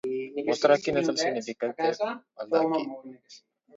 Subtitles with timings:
[0.47, 2.11] Mostra quin és el significat de
[2.55, 3.43] baldaquí.